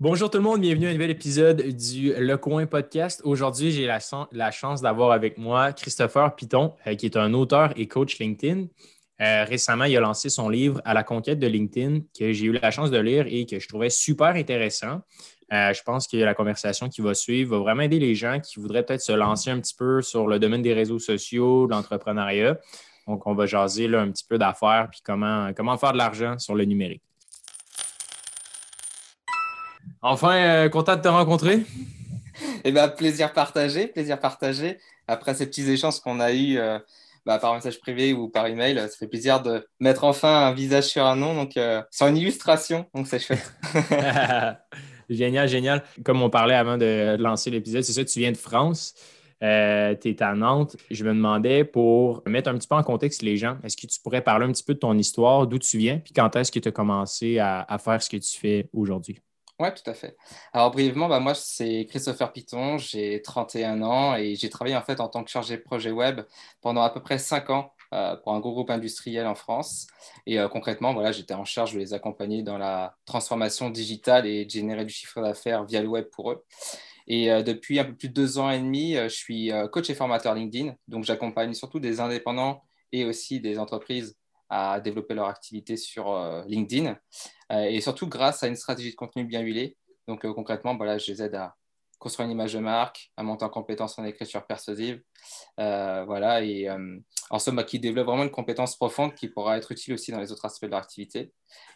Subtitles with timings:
[0.00, 3.20] Bonjour tout le monde, bienvenue à un nouvel épisode du Le Coin Podcast.
[3.24, 7.88] Aujourd'hui, j'ai la, chance d'avoir avec moi Christopher Piton, euh, qui est un auteur et
[7.88, 8.66] coach LinkedIn.
[9.20, 12.52] Euh, récemment, il a lancé son livre À la conquête de LinkedIn, que j'ai eu
[12.52, 15.00] la chance de lire et que je trouvais super intéressant.
[15.52, 18.60] Euh, je pense que la conversation qui va suivre va vraiment aider les gens qui
[18.60, 22.56] voudraient peut-être se lancer un petit peu sur le domaine des réseaux sociaux, de l'entrepreneuriat.
[23.08, 26.38] Donc, on va jaser là, un petit peu d'affaires puis comment, comment faire de l'argent
[26.38, 27.02] sur le numérique.
[30.02, 31.62] Enfin, euh, content de te rencontrer.
[32.64, 34.78] Eh bien, plaisir partagé, plaisir partagé.
[35.08, 36.78] Après ces petits échanges qu'on a eus euh,
[37.26, 40.84] bah, par message privé ou par email, ça fait plaisir de mettre enfin un visage
[40.84, 43.52] sur un nom, donc euh, sur une illustration, donc c'est chouette.
[45.10, 45.82] génial, génial.
[46.04, 48.94] Comme on parlait avant de lancer l'épisode, c'est ça, tu viens de France.
[49.40, 50.76] tu es à Nantes.
[50.92, 53.98] Je me demandais pour mettre un petit peu en contexte les gens, est-ce que tu
[54.00, 56.60] pourrais parler un petit peu de ton histoire, d'où tu viens, puis quand est-ce que
[56.60, 59.18] tu as commencé à faire ce que tu fais aujourd'hui?
[59.60, 60.16] Oui, tout à fait.
[60.52, 65.00] Alors, brièvement, bah, moi, c'est Christopher Piton, j'ai 31 ans et j'ai travaillé en fait
[65.00, 66.20] en tant que chargé de projet web
[66.60, 69.88] pendant à peu près 5 ans euh, pour un gros groupe industriel en France.
[70.26, 74.44] Et euh, concrètement, voilà, j'étais en charge de les accompagner dans la transformation digitale et
[74.44, 76.44] de générer du chiffre d'affaires via le web pour eux.
[77.08, 79.94] Et euh, depuis un peu plus de deux ans et demi, je suis coach et
[79.94, 80.76] formateur LinkedIn.
[80.86, 84.16] Donc, j'accompagne surtout des indépendants et aussi des entreprises
[84.50, 86.14] à développer leur activité sur
[86.46, 86.96] LinkedIn.
[87.52, 89.76] Euh, et surtout grâce à une stratégie de contenu bien huilée.
[90.06, 91.54] Donc euh, concrètement, voilà, je les aide à
[91.98, 95.02] construire une image de marque, à monter en compétences en écriture persuasive.
[95.58, 96.68] Euh, voilà, et
[97.30, 100.20] en somme, bah, qui développe vraiment une compétence profonde qui pourra être utile aussi dans
[100.20, 101.32] les autres aspects de leur activité.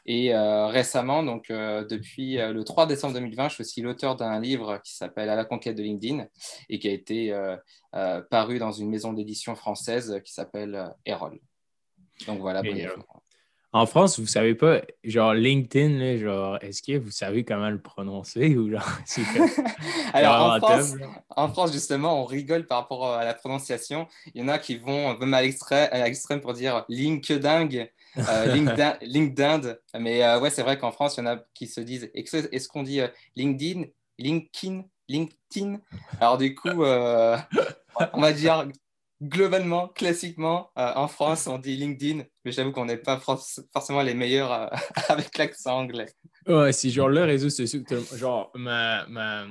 [0.06, 4.94] Et récemment, donc depuis le 3 décembre 2020, je suis aussi l'auteur d'un livre qui
[4.94, 6.24] s'appelle À la conquête de LinkedIn
[6.68, 7.36] et qui a été
[8.30, 11.40] paru dans une maison d'édition française qui s'appelle Erol.
[12.28, 12.62] Donc voilà.
[13.74, 18.54] En France, vous savez pas, genre LinkedIn, genre, est-ce que vous savez comment le prononcer
[18.56, 18.86] ou genre,
[20.12, 20.58] Alors
[21.36, 24.06] en France, justement, on rigole par rapport à la prononciation.
[24.34, 27.86] Il y en a qui vont même à l'extrême pour dire LinkedIn,
[28.18, 28.54] euh,
[29.02, 32.10] LinkedIn, Mais euh, ouais, c'est vrai qu'en France, il y en a qui se disent
[32.14, 33.84] est-ce qu'on dit euh, LinkedIn,
[34.18, 35.78] LinkedIn, LinkedIn?
[36.20, 37.36] Alors du coup, euh,
[38.12, 38.66] on va dire
[39.22, 43.20] globalement, classiquement, euh, en France, on dit LinkedIn, mais j'avoue qu'on n'est pas
[43.72, 44.66] forcément les meilleurs euh,
[45.08, 46.08] avec l'accent anglais.
[46.46, 47.84] Ouais, c'est genre le réseau social.
[48.16, 49.44] Genre, ma, ma,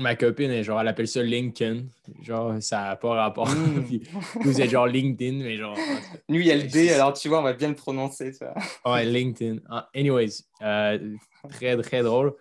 [0.00, 1.84] ma, copine, genre, elle appelle ça LinkedIn.
[2.22, 3.48] Genre, ça n'a pas rapport.
[3.58, 4.42] Mm.
[4.42, 5.76] vous êtes genre LinkedIn, mais genre.
[6.28, 8.32] Nous, il y a le D, alors tu vois, on va bien le prononcer.
[8.32, 8.54] Ça.
[8.84, 9.58] Ouais, LinkedIn.
[9.68, 11.14] Ah, anyways, euh,
[11.50, 12.34] très, très drôle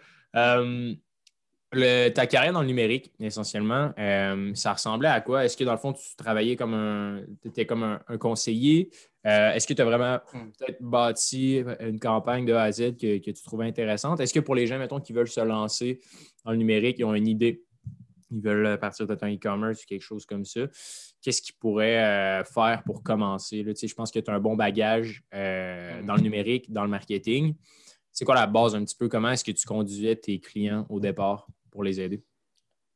[1.71, 5.43] ta carrière dans le numérique, essentiellement, euh, ça ressemblait à quoi?
[5.43, 7.21] Est-ce que dans le fond, tu travaillais comme un.
[7.41, 8.89] Tu étais comme un, conseiller?
[9.25, 10.51] Euh, est-ce que tu as vraiment hmm.
[10.57, 14.21] peut-être bâti une campagne de A à Z que, tu trouvais intéressante?
[14.21, 15.99] Est-ce que pour les gens, mettons, qui veulent se lancer
[16.45, 17.61] dans le numérique, ils ont une idée,
[18.31, 20.61] ils veulent partir de ton e-commerce ou quelque chose comme ça,
[21.21, 23.63] qu'est-ce qu'ils pourraient euh, faire pour commencer?
[23.63, 27.55] Là, je pense que tu as un bon bagage dans le numérique, dans le marketing.
[28.13, 29.09] C'est quoi la base un petit peu?
[29.09, 31.47] Comment est-ce que tu conduisais tes clients au départ?
[31.77, 32.23] Pour les aider?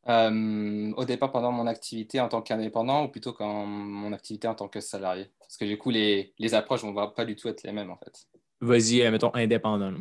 [0.09, 4.55] Euh, au départ, pendant mon activité en tant qu'indépendant ou plutôt quand mon activité en
[4.55, 5.29] tant que salarié?
[5.39, 7.91] Parce que du coup, les, les approches ne vont pas du tout être les mêmes
[7.91, 8.25] en fait.
[8.59, 9.93] Vas-y, euh, mettons indépendant.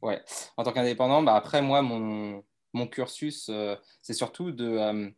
[0.00, 0.22] Ouais.
[0.56, 5.12] En tant qu'indépendant, bah, après, moi, mon, mon cursus, euh, c'est surtout de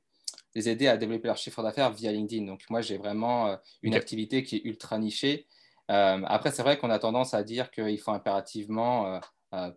[0.55, 2.47] les aider à développer leur chiffre d'affaires via LinkedIn.
[2.47, 5.47] Donc, moi, j'ai vraiment une activité qui est ultra nichée.
[5.89, 9.21] après, c'est vrai qu'on a tendance à dire qu'il faut impérativement euh,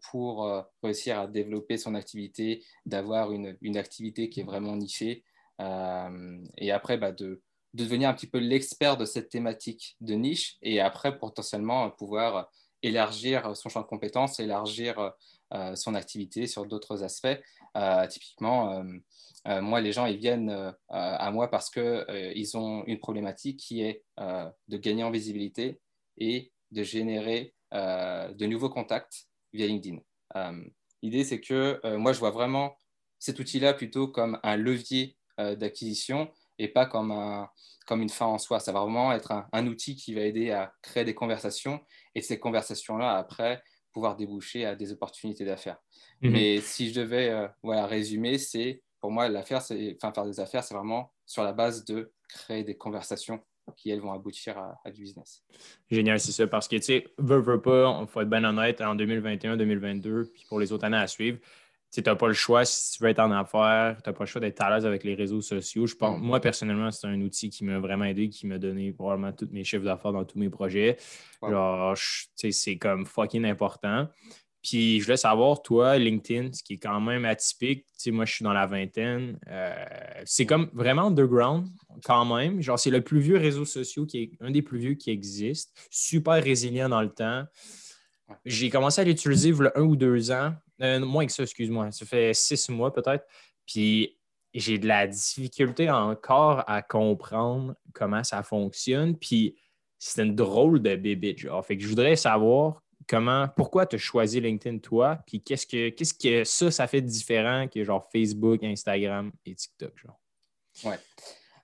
[0.10, 5.24] pour euh, réussir à développer son activité, d'avoir une, une, activité qui est vraiment nichée.
[5.60, 7.42] Euh, et après, bah, de,
[7.74, 12.50] de, devenir un petit peu l'expert de cette thématique de niche et après potentiellement pouvoir
[12.84, 15.14] élargir son champ de compétences, élargir
[15.74, 17.38] son activité sur d'autres aspects.
[18.10, 18.84] typiquement,
[19.46, 24.78] moi, les gens, ils viennent à moi parce qu'ils ont une problématique qui est de
[24.78, 25.80] gagner en visibilité
[26.18, 29.98] et de générer de nouveaux contacts via LinkedIn.
[30.36, 30.64] Euh,
[31.02, 32.78] l'idée, c'est que euh, moi, je vois vraiment
[33.20, 37.50] cet outil-là plutôt comme un levier euh, d'acquisition et pas comme, un,
[37.86, 38.60] comme une fin en soi.
[38.60, 41.82] Ça va vraiment être un, outil qui va aider à créer des conversations
[42.14, 45.78] et ces conversations-là, après, pouvoir déboucher à des opportunités d'affaires.
[46.22, 46.32] Mhm.
[46.32, 50.64] Mais si je devais voilà, résumer, c'est pour moi, l'affaire, c'est, enfin, faire des affaires,
[50.64, 53.40] c'est vraiment sur la base de créer des conversations
[53.76, 55.44] qui, elles, vont aboutir à, du business.
[55.90, 56.48] Génial, c'est ça.
[56.48, 60.32] Parce que, tu sais, veux, veux pas, il faut être bien honnête, en 2021, 2022,
[60.34, 61.40] puis pour les autres années à suivre,
[61.92, 64.26] tu n'as pas le choix si tu veux être en affaires, tu n'as pas le
[64.26, 65.86] choix d'être à l'aise avec les réseaux sociaux.
[65.86, 66.24] Je pense, mm.
[66.24, 69.64] Moi, personnellement, c'est un outil qui m'a vraiment aidé, qui m'a donné probablement tous mes
[69.64, 70.98] chiffres d'affaires dans tous mes projets.
[71.42, 71.96] Genre,
[72.36, 74.10] c'est comme fucking important.
[74.66, 78.26] Puis je voulais savoir, toi, LinkedIn, ce qui est quand même atypique, tu sais, moi
[78.26, 79.86] je suis dans la vingtaine, euh,
[80.26, 81.68] c'est comme vraiment underground
[82.04, 82.64] quand même.
[82.64, 85.72] Genre, c'est le plus vieux réseau social qui est un des plus vieux qui existe,
[85.92, 87.44] super résilient dans le temps.
[88.44, 91.44] J'ai commencé à l'utiliser il y a un ou deux ans, euh, moins que ça,
[91.44, 93.24] excuse-moi, ça fait six mois peut-être.
[93.68, 94.18] Puis
[94.56, 99.16] j'ai de la difficulté encore à comprendre comment ça fonctionne.
[99.16, 99.56] Puis
[100.00, 101.64] c'est une drôle de bébé, genre.
[101.64, 105.90] Fait que je voudrais savoir comment, pourquoi tu as choisi LinkedIn toi, puis qu'est-ce que,
[105.90, 110.20] qu'est-ce que ça, ça fait de différent que genre Facebook, Instagram et TikTok, genre?
[110.84, 111.00] Ouais.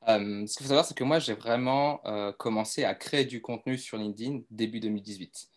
[0.08, 3.42] Euh, ce qu'il faut savoir, c'est que moi, j'ai vraiment euh, commencé à créer du
[3.42, 5.48] contenu sur LinkedIn début 2018.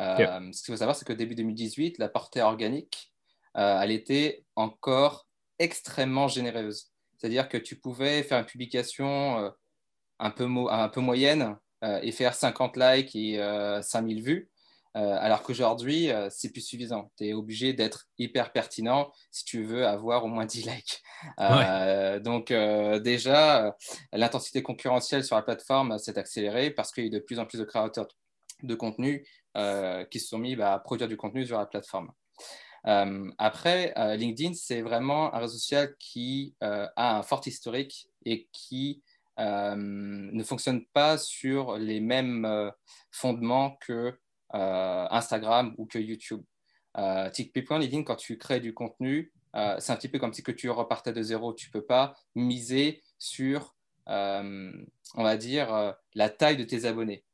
[0.00, 3.12] Euh, ce qu'il faut savoir, c'est que début 2018, la portée organique,
[3.54, 5.28] elle était encore
[5.60, 6.90] extrêmement généreuse.
[7.16, 9.52] C'est-à-dire que tu pouvais faire une publication
[10.18, 11.56] un, peu un peu moyenne
[12.02, 13.38] et faire 50 likes et
[13.80, 14.50] 5000 vues.
[14.96, 17.10] Euh, alors qu'aujourd'hui, euh, c'est plus suffisant.
[17.16, 21.02] Tu es obligé d'être hyper pertinent si tu veux avoir au moins 10 likes.
[21.40, 22.52] Euh, donc
[23.02, 23.74] déjà,
[24.12, 27.58] l'intensité concurrentielle sur la plateforme s'est accélérée parce qu'il y a de plus en plus
[27.58, 28.08] de créateurs
[28.62, 29.26] de contenu
[30.10, 32.12] qui se sont mis bah, à produire du contenu sur la plateforme.
[33.38, 39.02] après, LinkedIn, c'est vraiment un réseau social qui a un fort historique et qui
[39.38, 42.70] ne fonctionne pas sur les mêmes
[43.10, 44.18] fondements que
[44.54, 46.42] Instagram ou que YouTube.
[46.96, 50.42] Euh, typiquement, LinkedIn, quand tu crées du contenu, euh, c'est un petit peu comme si
[50.42, 51.52] que tu repartais de zéro.
[51.54, 53.74] Tu ne peux pas miser sur,
[54.06, 54.84] on
[55.16, 57.24] va dire, la taille de tes abonnés.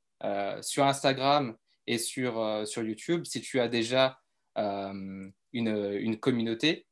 [0.63, 1.57] sur Instagram
[1.87, 4.21] et sur, sur YouTube, si tu as déjà
[4.57, 6.87] une, une, communauté,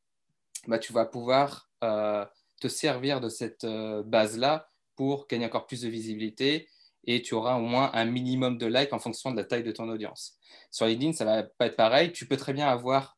[0.67, 6.69] bah, tu vas pouvoir te servir de cette base-là pour gagner encore plus de visibilité
[7.05, 9.73] et tu auras au moins un minimum de likes en fonction de la taille de
[9.73, 10.39] ton audience.
[10.71, 12.13] Sur LinkedIn, ça ne va pas être pareil.
[12.13, 13.17] Tu peux très bien avoir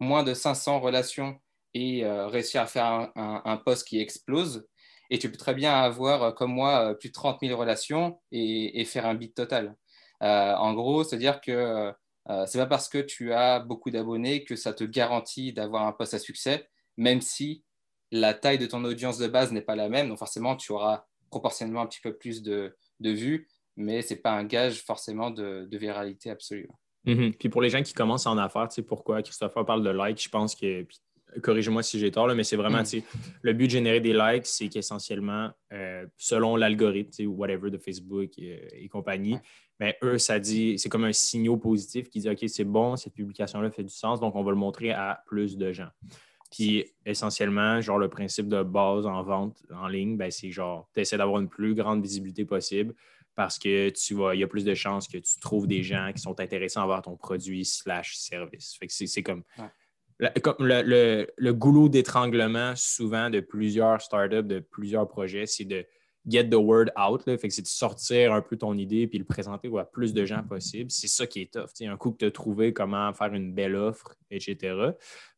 [0.00, 1.38] moins de 500 relations
[1.74, 4.66] et euh, réussir à faire un, post qui explose.
[5.10, 8.20] Et tu peux très bien avoir, euh, comme moi, euh, plus de 30 000 relations
[8.32, 9.76] et, faire un beat total.
[10.20, 11.92] en gros, c'est-à-dire que
[12.28, 15.92] ce n'est pas parce que tu as beaucoup d'abonnés que ça te garantit d'avoir un
[15.92, 17.64] post à succès, même si
[18.10, 20.08] la taille de ton audience de base n'est pas la même.
[20.08, 24.20] Donc forcément, tu auras proportionnellement un petit peu plus de, de vues, mais ce n'est
[24.20, 26.68] pas un gage forcément de, de viralité absolue.
[27.04, 27.34] Mhm.
[27.34, 30.22] Puis pour les gens qui commencent en affaires, tu sais pourquoi Christopher parle de likes,
[30.22, 30.86] je pense que,
[31.42, 33.02] corrigez-moi si j'ai tort, mais c'est vraiment, mhm.
[33.42, 38.32] le but de générer des likes, c'est qu'essentiellement, euh, selon l'algorithme, ou whatever de Facebook
[38.38, 39.38] et, compagnie,
[39.80, 43.14] mais eux, ça dit, c'est comme un signal positif qui dit, OK, c'est bon, cette
[43.14, 45.88] publication-là fait du sens, donc on va le montrer à plus de gens.
[46.50, 51.00] Puis essentiellement, genre le principe de base en vente en ligne, ben, c'est genre, tu
[51.00, 52.94] essaies d'avoir une plus grande visibilité possible
[53.34, 56.10] parce que tu vois, il y a plus de chances que tu trouves des gens
[56.12, 58.76] qui sont intéressés à avoir ton produit slash service.
[58.78, 59.44] Fait que c'est comme,
[60.18, 65.86] le, le, goulot d'étranglement souvent de plusieurs startups, de plusieurs projets, c'est de
[66.26, 67.22] get the word out.
[67.24, 70.24] Fait que c'est de sortir un peu ton idée puis le présenter à plus de
[70.24, 70.90] gens possible.
[70.90, 71.70] C'est ça qui est tough.
[71.80, 74.56] Un coup que tu as trouvé comment faire une belle offre, etc.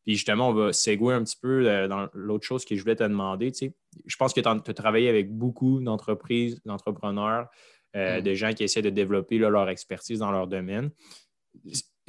[0.04, 2.96] Puis justement, on va segouer un petit peu euh, dans l'autre chose que je voulais
[2.96, 3.52] te demander.
[4.06, 7.48] Je pense que tu as, travaillé avec beaucoup d'entreprises, d'entrepreneurs,
[7.96, 8.22] euh, mm.
[8.22, 10.90] de gens qui essaient de développer leur expertise dans leur domaine.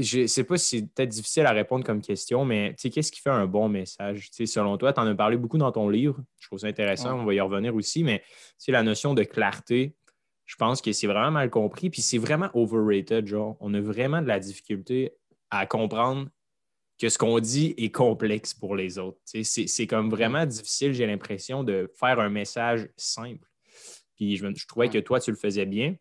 [0.02, 3.22] Je ne sais pas si c'est peut-être difficile à répondre comme question, mais qu'est-ce qui
[3.22, 4.30] fait un bon message?
[4.32, 6.22] selon toi, tu en as parlé beaucoup dans ton livre.
[6.40, 8.24] Je trouve ça intéressant, on va y revenir aussi, mais
[8.68, 9.96] la notion de clarté,
[10.46, 13.28] je pense que c'est vraiment mal compris, puis c'est vraiment overrated.
[13.28, 15.14] Genre, on a vraiment de la difficulté
[15.50, 16.30] à comprendre
[17.00, 19.20] que ce qu'on dit est complexe pour les autres.
[19.24, 23.48] C'est comme vraiment difficile, j'ai l'impression, de faire un message simple.
[24.16, 25.96] Puis je, trouvais que toi, tu le faisais bien.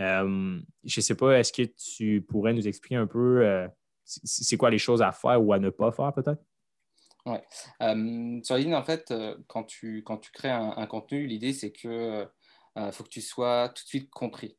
[0.00, 3.66] Euh, je ne sais pas, est-ce que tu pourrais nous expliquer un peu euh,
[4.04, 6.42] c'est quoi les choses à faire ou à ne pas faire peut-être?
[7.26, 7.38] Oui.
[7.82, 9.12] Euh, sur LinkedIn, en fait,
[9.48, 12.26] quand tu, quand tu crées un, contenu, l'idée, c'est que
[12.92, 14.56] faut que tu sois tout de suite compris.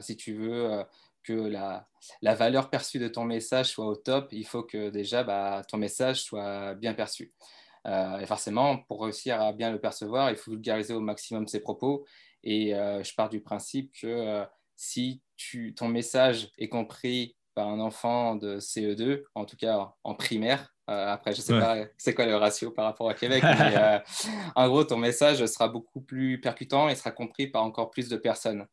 [0.00, 0.84] si tu veux
[1.24, 1.88] que la,
[2.22, 5.78] la, valeur perçue de ton message soit au top, il faut que déjà bah, ton
[5.78, 7.32] message soit bien perçu.
[7.86, 11.60] Euh, et forcément, pour réussir à bien le percevoir, il faut vulgariser au maximum ses
[11.60, 12.04] propos.
[12.42, 14.44] Et euh, je pars du principe que euh,
[14.76, 20.14] si tu, ton message est compris par un enfant de CE2, en tout cas en
[20.14, 24.02] primaire, après, je ne sais pas c'est quoi le ratio par rapport à Québec, mais
[24.54, 28.16] en gros, ton message sera beaucoup plus percutant et sera compris par encore plus de
[28.16, 28.66] personnes.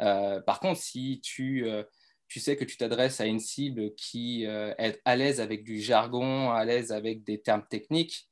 [0.00, 1.82] Euh, par contre, si tu, euh,
[2.28, 5.80] tu sais que tu t'adresses à une cible qui euh, est à l'aise avec du
[5.80, 8.26] jargon, à l'aise avec des termes techniques,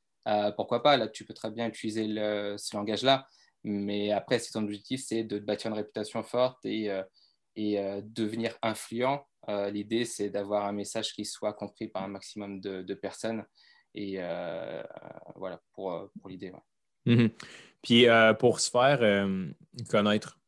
[0.55, 3.27] pourquoi pas Là, tu peux très bien utiliser ce langage-là.
[3.63, 6.89] Mais après, si ton objectif, c'est de bâtir une réputation forte et,
[7.55, 9.25] et devenir influent.
[9.47, 13.43] L'idée, c'est d'avoir un message qui soit compris par un maximum de, personnes.
[13.93, 14.17] Et
[15.35, 16.53] voilà, pour, pour l'idée.
[17.05, 17.29] Mhm.
[17.81, 18.05] Puis
[18.39, 19.27] pour se faire
[19.89, 20.39] connaître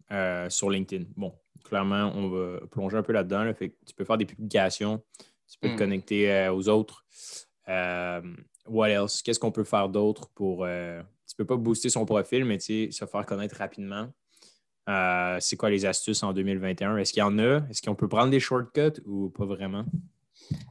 [0.49, 3.51] sur LinkedIn, bon, clairement, on va plonger un peu là-dedans.
[3.59, 5.03] tu peux faire des publications,
[5.49, 5.77] tu peux te mm.
[5.77, 7.05] connecter aux autres.
[7.67, 9.21] what else?
[9.21, 10.65] Qu'est-ce qu'on peut faire d'autre pour
[11.31, 14.09] tu peux pas booster son profil, mais se faire connaître rapidement.
[14.89, 16.97] Euh, c'est quoi les astuces en 2021?
[16.97, 17.61] Est-ce qu'il y en a?
[17.69, 19.85] Est-ce qu'on peut prendre des shortcuts ou pas vraiment?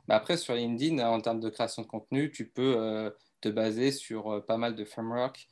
[0.07, 3.09] Bah, après, sur LinkedIn, en termes de création de contenu, tu peux euh,
[3.41, 5.49] te baser sur euh, pas mal de frameworks.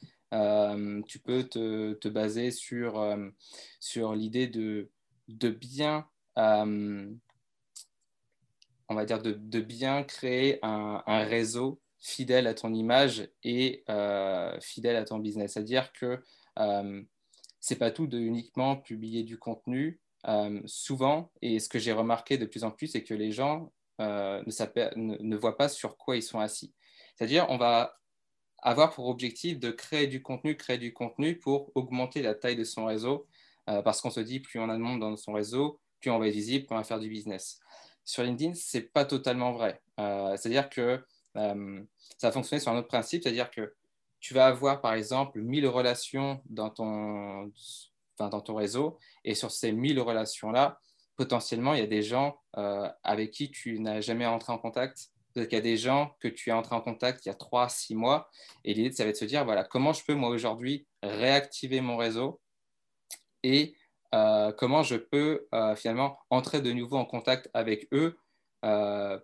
[1.06, 3.02] tu peux te, baser sur,
[3.80, 4.90] sur l'idée de,
[5.28, 7.14] de bien, on
[8.90, 15.04] va dire, de, bien créer un réseau fidèle à ton image et euh, fidèle à
[15.04, 15.52] ton business.
[15.52, 16.22] C'est-à-dire que
[16.58, 17.02] euh,
[17.60, 20.00] c'est pas tout de uniquement publier du contenu.
[20.26, 23.72] Euh, souvent, et ce que j'ai remarqué de plus en plus, c'est que les gens
[23.98, 26.72] ne, voient pas sur quoi ils sont assis.
[27.16, 27.96] C'est-à-dire, on va
[28.60, 32.64] avoir pour objectif de créer du contenu, créer du contenu pour augmenter la taille de
[32.64, 33.26] son réseau,
[33.66, 36.28] parce qu'on se dit, plus on a de monde dans son réseau, plus on va
[36.28, 37.60] être visible, plus on va faire du business.
[38.04, 39.80] Sur LinkedIn, c'est pas totalement vrai.
[39.96, 41.00] C'est-à-dire que
[41.36, 41.82] euh,
[42.16, 43.74] ça va fonctionner sur un autre principe, c'est-à-dire que
[44.20, 47.52] tu vas avoir par exemple 1000 relations dans ton,
[48.18, 50.80] dans ton réseau et sur ces 1000 relations-là,
[51.16, 55.10] potentiellement, il y a des gens euh, avec qui tu n'as jamais entré en contact.
[55.34, 57.34] Peut-être qu'il y a des gens que tu as entré en contact il y a
[57.34, 58.30] 3, 6 mois.
[58.64, 61.80] Et l'idée, ça va être de se dire, voilà, comment je peux, moi, aujourd'hui, réactiver
[61.80, 62.40] mon réseau
[63.44, 63.76] et
[64.14, 68.18] euh, comment je peux finalement entrer de nouveau en contact avec eux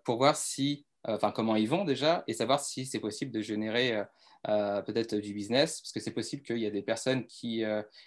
[0.04, 3.96] pour voir si enfin comment ils vont déjà, et savoir si c'est possible de générer
[3.96, 4.04] euh,
[4.48, 7.62] euh, peut-être du business, parce que c'est possible qu'il y a des personnes qui,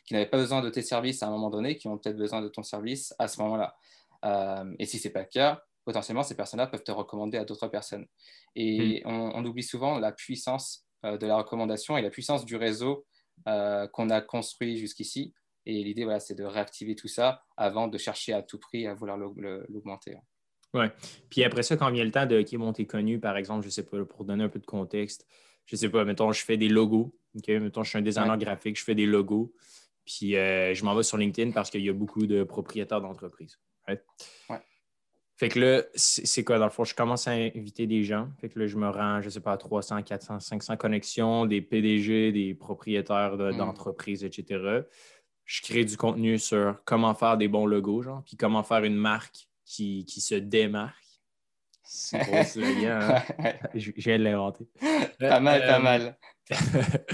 [0.05, 2.41] qui n'avaient pas besoin de tes services à un moment donné, qui ont peut-être besoin
[2.41, 3.75] de ton service à ce moment-là.
[4.77, 7.67] et si ce n'est pas le cas, potentiellement, ces personnes-là peuvent te recommander à d'autres
[7.67, 8.05] personnes.
[8.55, 9.09] Et hmm.
[9.33, 13.07] on, oublie souvent la puissance de la recommandation et la puissance du réseau
[13.45, 15.33] qu'on a construit jusqu'ici.
[15.65, 18.93] Et l'idée, voilà, c'est de réactiver tout ça avant de chercher à tout prix à
[18.93, 20.17] vouloir l'augmenter.
[20.73, 20.85] Oui.
[21.29, 23.71] Puis après ça, quand vient le temps de qui monter connu, par exemple, je ne
[23.71, 25.25] sais pas, pour donner un peu de contexte,
[25.65, 27.15] je ne sais pas, mettons, je fais des logos.
[27.35, 27.47] OK?
[27.47, 29.53] Mettons, je suis un designer graphique, je fais des logos.
[30.05, 33.59] Puis euh, je m'en vais sur LinkedIn parce qu'il y a beaucoup de propriétaires d'entreprises.
[33.87, 34.01] Ouais.
[35.37, 36.83] Fait que là, c'est quoi dans le fond?
[36.83, 38.27] Je commence à inviter des gens.
[38.41, 41.45] Fait que là, je me rends, je ne sais pas, à 300, 400, 500 connexions,
[41.45, 43.57] des PDG, des propriétaires hmm.
[43.57, 44.81] d'entreprises, etc.
[45.45, 48.95] Je crée du contenu sur comment faire des bons logos, genre, puis comment faire une
[48.95, 50.95] marque qui, qui se démarque.
[51.83, 53.23] C'est gros slogan.
[53.39, 53.53] Hein?
[53.75, 54.67] je, viens de l'inventer.
[55.19, 56.17] Pas mal, pas euh, mal.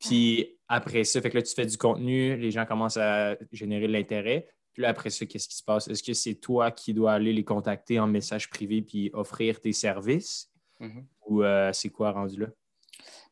[0.00, 3.86] puis après ça, fait que là, tu fais du contenu, les gens commencent à générer
[3.86, 4.48] de l'intérêt.
[4.72, 5.88] Puis là, après ça, qu'est-ce qui se passe?
[5.88, 9.72] Est-ce que c'est toi qui dois aller les contacter en message privé puis offrir tes
[9.72, 10.50] services?
[10.80, 11.04] Mm-hmm.
[11.26, 12.46] Ou euh, c'est quoi rendu là?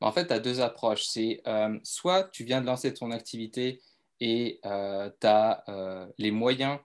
[0.02, 1.04] En fait, tu as deux approches.
[1.04, 3.80] C'est euh, soit tu viens de lancer ton activité
[4.18, 6.78] et tu as les moyens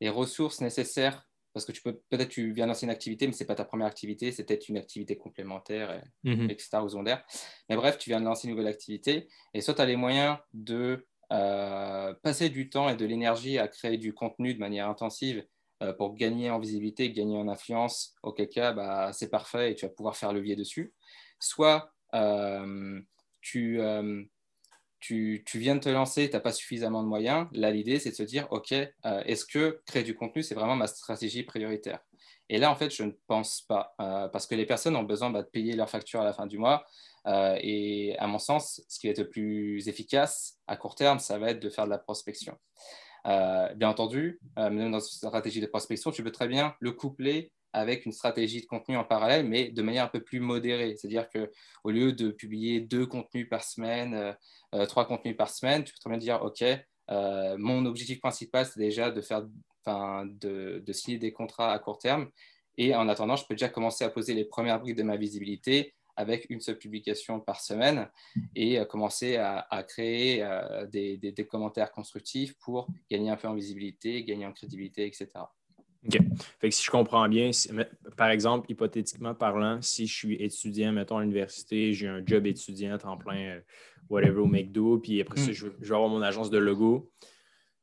[0.00, 3.42] les ressources nécessaires, parce que tu peux peut-être tu viens lancer une activité, mais ce
[3.42, 6.50] n'est pas ta première activité, c'est peut-être une activité complémentaire, mhm.
[6.50, 6.78] etc.
[6.82, 7.24] aux secondaire.
[7.68, 10.36] Mais bref, tu viens de lancer une nouvelle activité, et soit tu as les moyens
[10.52, 15.44] de euh, passer du temps et de l'énergie à créer du contenu de manière intensive
[15.82, 19.86] euh, pour gagner en visibilité, gagner en influence, auquel cas bah, c'est parfait et tu
[19.86, 20.92] vas pouvoir faire levier dessus.
[21.40, 23.00] Soit euh,
[23.40, 23.80] tu,
[25.04, 27.46] tu, viens de te lancer, tu n'as pas suffisamment de moyens.
[27.52, 30.76] Là, l'idée, c'est de se dire, OK, euh, est-ce que créer du contenu, c'est vraiment
[30.76, 32.00] ma stratégie prioritaire?
[32.48, 35.30] Et là, en fait, je ne pense pas, euh, parce que les personnes ont besoin
[35.30, 36.86] bah, de payer leurs factures à la fin du mois.
[37.26, 41.18] Euh, et à mon sens, ce qui va être le plus efficace à court terme,
[41.18, 42.56] ça va être de faire de la prospection.
[43.24, 48.06] bien entendu, même dans une stratégie de prospection, tu peux très bien le coupler avec
[48.06, 50.96] une stratégie de contenu en parallèle, mais de manière un peu plus modérée.
[50.96, 54.32] C'est-à-dire qu'au lieu de publier deux contenus par semaine, euh,
[54.74, 56.62] euh, trois contenus par semaine, tu peux très bien dire, OK,
[57.10, 61.98] euh, mon objectif principal, c'est déjà de, faire, de, de, signer des contrats à court
[61.98, 62.30] terme.
[62.78, 65.94] Et en attendant, je peux déjà commencer à poser les premières briques de ma visibilité
[66.16, 68.08] avec une seule publication par semaine
[68.54, 70.46] et commencer à, créer
[70.88, 75.28] des, commentaires constructifs pour gagner un peu en visibilité, gagner en crédibilité, etc.
[76.06, 76.18] OK.
[76.60, 77.50] Fait que si je comprends bien,
[78.16, 82.98] par exemple, hypothétiquement parlant, si je suis étudiant, mettons, à l'université, j'ai un job étudiant
[83.04, 83.60] en plein, euh,
[84.08, 85.54] whatever, au McDo, puis après ça, hmm.
[85.54, 87.10] je, vais avoir mon agence de logo.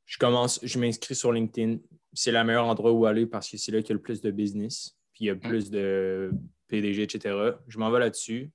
[0.06, 1.78] Je commence, je m'inscris sur LinkedIn.
[2.14, 4.22] C'est le meilleur endroit où aller parce que c'est là qu'il y a le plus
[4.22, 5.40] de business, puis il y a hmm.
[5.40, 6.32] plus de
[6.68, 7.36] PDG, etc.
[7.68, 8.52] Je m'en vais là-dessus.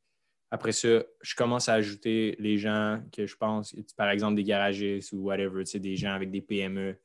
[0.52, 5.12] Après ça, je commence à ajouter les gens que je pense, par exemple des garagistes
[5.12, 6.96] ou whatever, des gens avec des PME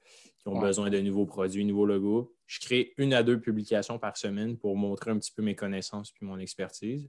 [0.41, 2.35] qui ont besoin de nouveaux produits, nouveaux logos.
[2.47, 6.11] Je crée une à deux publications par semaine pour montrer un petit peu mes connaissances
[6.11, 7.07] puis mon expertise.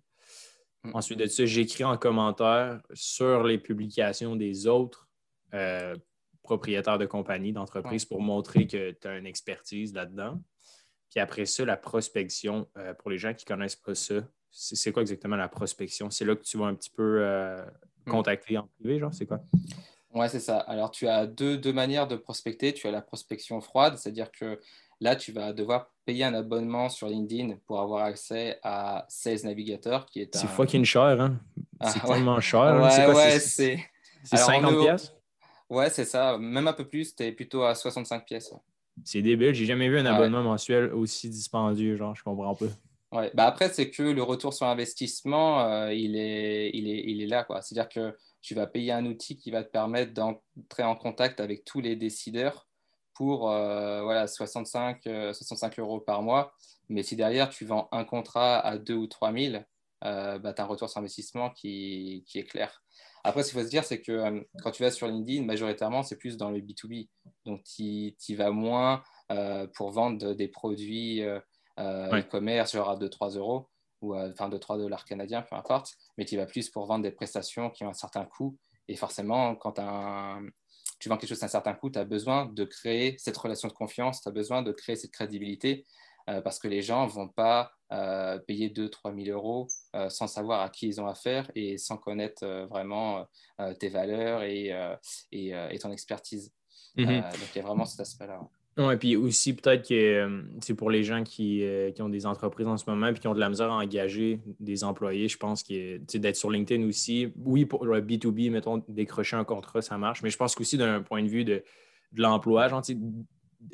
[0.85, 0.91] Mm.
[0.95, 5.09] Ensuite de ça, j'écris en commentaire sur les publications des autres
[5.55, 5.97] euh,
[6.43, 10.43] propriétaires de compagnies, d'entreprises pour montrer que tu as une expertise là-dedans.
[11.11, 14.93] Puis après ça, la prospection, euh, pour les gens qui ne connaissent pas ça, c'est
[14.93, 16.11] quoi exactement la prospection?
[16.11, 17.65] C'est là que tu vas un petit peu euh,
[18.07, 18.11] mm.
[18.11, 19.43] contacter en privé, genre, c'est quoi?
[20.15, 20.59] Oui, c'est ça.
[20.59, 22.73] Alors, tu as deux, deux, manières de prospecter.
[22.73, 24.61] Tu as la prospection froide, c'est-à-dire que
[25.01, 30.07] là, tu vas devoir payer un abonnement sur LinkedIn pour avoir accès à Sales Navigator,
[30.07, 31.39] qui est C'est fucking cher, hein?
[31.81, 32.61] Ah, c'est tellement cher.
[32.61, 33.09] Hein?
[33.09, 33.79] Ouais, ouais, c'est...
[34.25, 35.15] C'est 50 pièces?
[35.69, 36.39] Ouais, c'est ça.
[36.39, 38.55] Même un peu plus, tu es plutôt à 65 pièces.
[39.05, 39.55] C'est débile.
[39.55, 42.67] J'ai jamais vu un abonnement mensuel aussi dispendieux, genre, je comprends pas.
[43.13, 43.31] Ouais.
[43.35, 47.27] Bah après, c'est que le retour sur investissement, euh, il, est, il, est, il est
[47.27, 47.47] là.
[47.61, 51.65] C'est-à-dire que tu vas payer un outil qui va te permettre d'entrer en contact avec
[51.65, 52.67] tous les décideurs
[53.15, 56.53] pour euh, voilà, 65, 65 euh, euros par mois.
[56.89, 59.65] Mais si derrière, tu vends un contrat à 2 ou 3 000,
[60.03, 62.83] bah, tu as un retour sur investissement qui, qui est clair.
[63.25, 66.17] Après, ce qu'il faut se dire, c'est que quand tu vas sur LinkedIn, majoritairement, c'est
[66.17, 67.09] plus dans le B2B.
[67.47, 69.05] Donc, tu y vas moins
[69.75, 71.23] pour vendre des produits
[71.79, 73.69] euh, e-commerce, genre à 2-3 euros,
[74.03, 77.71] ou enfin 2-3 dollars canadiens, peu importe, mais tu vas plus pour vendre des prestations
[77.71, 78.59] qui ont un certain coût.
[78.89, 79.73] Et forcément, quand
[80.99, 83.69] tu vends quelque chose à un certain coût, tu as besoin de créer cette relation
[83.69, 85.87] de confiance, tu as besoin de créer cette crédibilité,
[86.29, 89.69] euh, parce que les gens ne vont pas euh, payer 2-3 000 euros
[90.09, 93.27] sans savoir à qui ils ont affaire et sans connaître vraiment
[93.79, 94.73] tes valeurs et,
[95.31, 96.53] et, ton expertise.
[96.97, 97.23] Mm-hmm.
[97.23, 98.41] donc il y a vraiment cet aspect-là.
[98.79, 102.25] Oui, puis aussi peut-être que euh, c'est pour les gens qui, euh, qui, ont des
[102.25, 105.37] entreprises en ce moment et qui ont de la misère à engager des employés, je
[105.37, 109.99] pense que d'être sur LinkedIn aussi, oui, pour le B2B, mettons, décrocher un contrat, ça
[109.99, 111.63] marche, mais je pense qu'aussi d'un point de vue de,
[112.13, 112.83] de l'emploi, genre,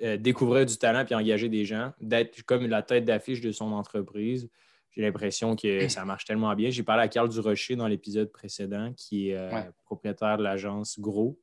[0.02, 3.72] euh, découvrir du talent puis engager des gens, d'être comme la tête d'affiche de son
[3.72, 4.48] entreprise.
[4.90, 6.70] J'ai l'impression que ça marche tellement bien.
[6.70, 9.38] J'ai parlé à Carl Durocher dans l'épisode précédent, qui est
[9.84, 11.38] propriétaire de l'agence Gros.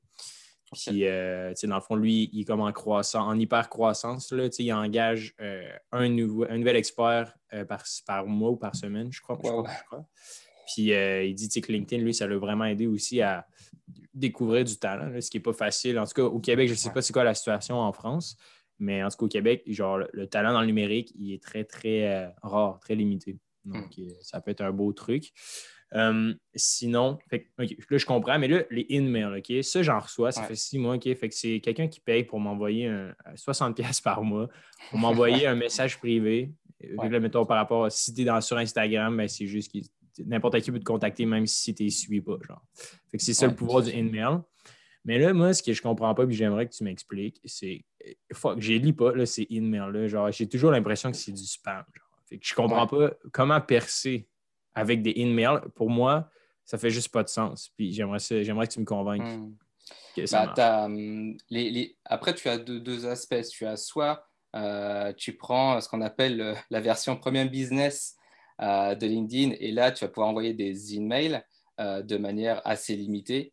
[0.76, 4.32] Puis, euh, dans le fond, lui, il est comme en croissance, en hyper croissance.
[4.32, 9.12] Là, il engage euh, un, un nouvel expert euh, par, par, mois ou par semaine,
[9.12, 9.40] je crois.
[10.68, 13.48] Puis, il dit que LinkedIn, lui, ça l'a vraiment aidé aussi à
[14.14, 15.98] découvrir du talent, ce qui n'est pas facile.
[16.00, 18.38] En tout cas, au Québec, je ne sais pas c'est quoi la situation en France,
[18.80, 21.64] mais en tout cas, au Québec, genre, le, talent dans le numérique, il est très,
[21.64, 23.38] très rare, très limité.
[23.64, 24.10] Donc, hmm.
[24.22, 25.32] ça peut être un beau truc.
[25.94, 27.38] Euh, sinon, là,
[27.98, 29.64] je comprends, mais là, les in-mails, OK?
[29.64, 31.04] Ça, j'en reçois, ça fait six mois, OK?
[31.04, 32.92] Fait que c'est quelqu'un qui paye pour m'envoyer
[33.36, 34.50] 60$ par mois,
[34.90, 36.52] pour m'envoyer un message privé.
[36.98, 37.20] Ouais.
[37.20, 39.80] mettons, par rapport à si tu es sur Instagram, ben, c'est juste que
[40.24, 42.38] n'importe qui peut te contacter, même si tu ne suis pas.
[42.48, 42.62] Genre.
[43.10, 44.42] Fait que c'est ça le pouvoir du in-mail.
[45.04, 47.86] Mais là, moi, ce que je comprends pas, et j'aimerais que tu m'expliques, c'est.
[48.34, 50.08] Fuck, je lis pas, là, ces in-mails-là.
[50.08, 51.84] Genre, j'ai toujours l'impression que c'est du spam.
[51.96, 52.22] Genre.
[52.28, 54.28] Fait que je comprends pas comment percer
[54.76, 56.30] avec des in-mails, pour moi,
[56.66, 57.72] ça fait juste pas de sens.
[57.76, 59.24] Puis j'aimerais, j'aimerais que tu me convainques.
[59.24, 59.54] Hmm.
[60.16, 61.98] Que ça bah, les, les...
[62.06, 63.42] Après, tu as deux, deux, aspects.
[63.52, 68.16] Tu as soit euh, tu prends ce qu'on appelle euh, la version premium business
[68.62, 71.42] euh, de LinkedIn et là, tu vas pouvoir envoyer des emails
[71.78, 73.52] de manière assez limitée.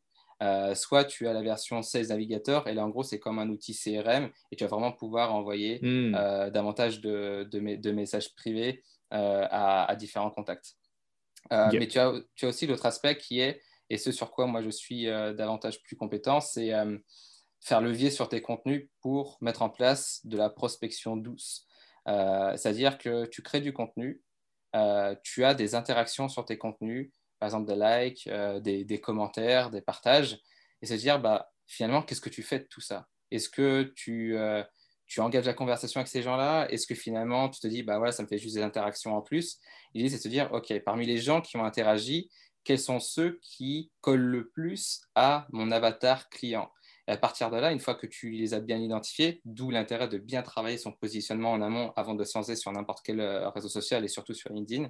[0.75, 3.75] soit tu as la version Sales Navigator et là, en gros, c'est comme un outil
[3.75, 6.13] CRM et tu vas vraiment pouvoir envoyer hmm.
[6.53, 10.77] davantage de, de, messages privés à, à différents contacts.
[11.51, 14.47] Euh, mais tu as, tu as aussi l'autre aspect qui est, et ce sur quoi
[14.47, 16.97] moi je suis euh, davantage plus compétent, c'est euh,
[17.61, 21.67] faire levier sur tes contenus pour mettre en place de la prospection douce.
[22.07, 24.21] C'est-à-dire que tu crées du contenu,
[25.23, 28.29] tu as des interactions sur tes contenus, par exemple des likes,
[28.63, 30.41] des, des, commentaires, des partages,
[30.81, 33.07] et se dire bah, finalement, qu'est-ce que tu fais de tout ça?
[33.31, 34.37] Est-ce que tu
[35.13, 38.13] tu engages la conversation avec ces gens-là Est-ce que finalement, tu te dis, bah voilà,
[38.13, 39.59] ça me fait juste des interactions en plus?
[39.93, 42.31] L'idée, c'est de se dire, OK, parmi les gens qui ont interagi,
[42.65, 46.73] quels sont ceux qui collent le plus à mon avatar client?
[47.09, 50.09] Et à partir de là, une fois que tu les as bien identifiés, d'où l'intérêt
[50.09, 53.51] de bien travailler son positionnement en amont avant de se lancer sur n'importe quel euh,
[53.51, 54.89] réseau social et surtout sur LinkedIn,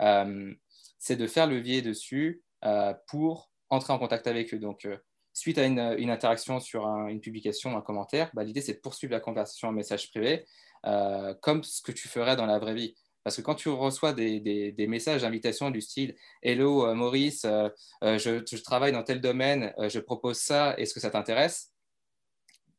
[0.00, 0.54] euh,
[0.98, 4.58] c'est de faire levier dessus euh, pour entrer en contact avec eux.
[4.58, 4.88] Donc,
[5.32, 5.78] suite à une,
[6.10, 10.10] interaction sur une publication, un commentaire, bah, l'idée c'est de poursuivre la conversation en message
[10.10, 10.44] privé,
[10.86, 12.94] euh, comme ce que tu ferais dans la vraie vie.
[13.22, 17.68] Parce que quand tu reçois des, messages d'invitation du style Hello euh, Maurice, euh,
[18.02, 21.72] je, travaille dans tel domaine, je propose ça, est-ce que ça t'intéresse?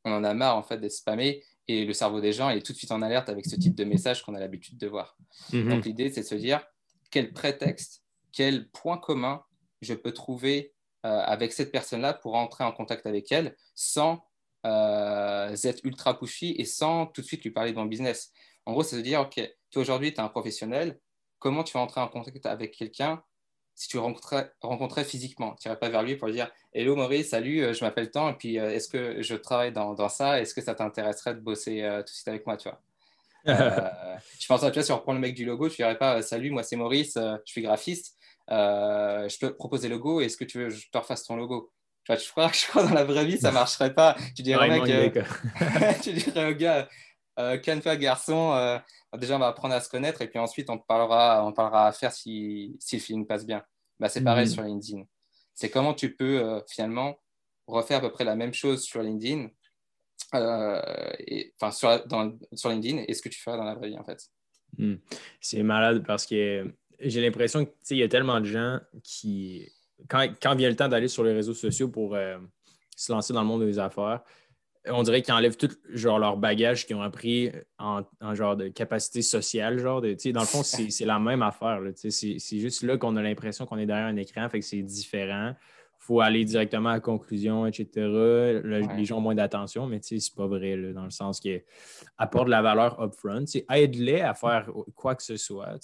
[0.04, 2.74] On en a marre en fait d'être spammé et le cerveau des gens est tout
[2.74, 5.16] de suite en alerte avec ce type de message qu'on a l'habitude de voir.
[5.52, 5.70] Mm-hmm.
[5.70, 6.66] Donc l'idée c'est de se dire
[7.12, 9.44] quel prétexte, quel point commun
[9.82, 14.24] je peux trouver avec cette personne-là pour entrer en contact avec elle sans
[14.64, 18.32] être ultra pushy et sans tout de suite lui parler de mon business.
[18.66, 21.00] En gros, c'est de dire, OK, toi aujourd'hui, tu es un professionnel,
[21.40, 23.24] comment tu vas entrer en contact avec quelqu'un
[23.74, 25.56] si tu le rencontrais, physiquement?
[25.60, 28.34] Tu n'irais pas vers lui pour lui dire Hello Maurice, salut, je m'appelle Tant, et
[28.34, 30.40] puis est-ce que je travaille dans, dans ça?
[30.40, 32.80] Est-ce que ça t'intéresserait de bosser tout de suite avec moi tu vois?
[33.48, 36.22] Euh, je pense à toi, si on reprend le mec du logo, tu dirais pas
[36.22, 38.16] Salut, moi c'est Maurice, euh, je suis graphiste,
[38.52, 41.36] euh, je peux proposer le logo, est-ce que tu veux que je te refasse ton
[41.36, 41.72] logo?
[42.10, 44.16] Je crois, je crois que dans la vraie vie, ça marcherait pas.
[44.36, 44.84] Tu dirais, mec,
[46.02, 46.88] tu dirais au gars
[47.64, 48.80] Canfa garçon,
[49.18, 51.92] déjà on va apprendre à se connaître et puis ensuite on parlera, on parlera à
[51.92, 53.64] faire si, si le feeling passe bien.
[54.00, 54.52] Bah, c'est pareil mhm.
[54.52, 55.04] sur LinkedIn.
[55.54, 57.18] C'est comment tu peux finalement
[57.68, 59.50] refaire à peu près la même chose sur LinkedIn
[60.34, 63.90] euh, et, enfin, sur, dans, sur LinkedIn et ce que tu feras dans la vraie
[63.90, 64.30] vie, en fait?
[64.78, 64.96] Hmm.
[65.42, 69.68] C'est malade parce que j'ai l'impression qu'il y a tellement de gens qui,
[70.08, 72.38] quand, quand vient le temps d'aller sur les réseaux sociaux pour euh,
[72.96, 74.22] se lancer dans le monde des affaires,
[74.88, 79.22] on dirait qu'ils enlèvent tout genre, leur bagage qu'ils ont appris en, genre de capacité
[79.22, 79.78] sociale.
[79.78, 81.80] Genre de, dans le fond, c'est la même affaire.
[81.96, 85.56] C'est juste là qu'on a l'impression qu'on est derrière un écran, fait que c'est différent
[86.02, 87.86] faut aller directement à la conclusion, etc.
[88.64, 91.62] Les gens ont moins d'attention, mais c'est pas vrai, dans le sens que
[92.18, 93.46] apporte de la valeur upfront.
[93.70, 95.78] Aide-les à faire quoi que ce soit.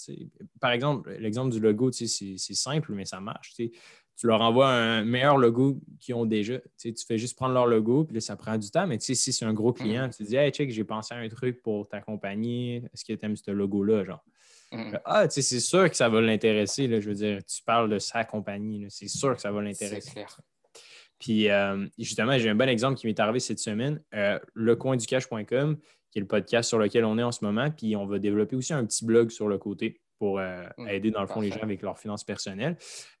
[0.60, 3.54] Par exemple, l'exemple du logo, c'est simple, mais ça marche.
[3.54, 6.58] Tu leur envoies un meilleur logo qu'ils ont déjà.
[6.76, 8.88] Tu fais juste prendre leur logo, puis ça prend du temps.
[8.88, 10.10] Mais si c'est un gros client, mm.
[10.10, 12.78] tu dis Hey, check, j'ai pensé à un truc pour ta compagnie.
[12.92, 14.04] Est-ce que tu aimes ce logo-là?
[14.04, 14.24] Genre.
[14.72, 14.98] Mm.
[15.04, 16.88] Ah, tu sais, c'est sûr que ça va l'intéresser.
[17.00, 18.86] Je veux dire, tu parles de sa compagnie.
[18.90, 20.10] C'est sûr que ça va l'intéresser.
[20.10, 20.36] clair.
[21.18, 24.00] Puis, euh, justement, j'ai un bon exemple qui m'est arrivé cette semaine.
[24.14, 25.76] Euh, lecoinducash.com,
[26.10, 27.70] qui est le podcast sur lequel on est en ce moment.
[27.70, 30.88] Puis, on va développer aussi un petit blog sur le côté pour euh, mm.
[30.88, 32.76] aider, dans le fond, les gens avec leurs finances personnelles.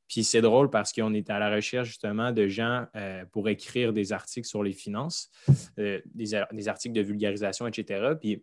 [0.06, 2.86] Puis, c'est drôle parce qu'on est à la recherche, justement, de gens
[3.32, 5.30] pour écrire des articles sur les finances,
[5.76, 8.12] des, des, articles de vulgarisation, etc.
[8.18, 8.42] Puis,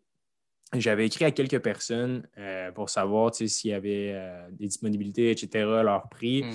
[0.74, 5.66] j'avais écrit à quelques personnes euh, pour savoir s'il y avait euh, des disponibilités, etc.,
[5.84, 6.44] leur prix.
[6.44, 6.54] Hmm.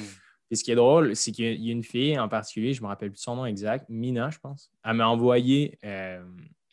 [0.51, 2.85] Et ce qui est drôle, c'est qu'il y a une fille en particulier, je ne
[2.85, 4.73] me rappelle plus son nom exact, Mina, je pense.
[4.85, 6.21] Elle m'a envoyé euh,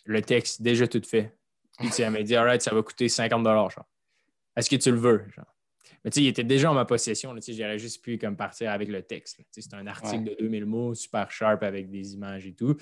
[0.05, 1.37] le texte déjà tout fait.
[1.77, 3.45] Puis elle m'a dit, alright, ça va coûter 50
[4.55, 5.25] Est-ce que tu le veux?
[6.03, 7.35] Mais tu sais, il était déjà en ma possession.
[7.47, 9.39] J'aurais juste pu comme partir avec le texte.
[9.51, 12.77] C'est un article de 2000 mots, super sharp avec des images et tout